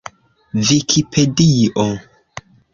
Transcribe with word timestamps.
vikipedio 0.67 1.87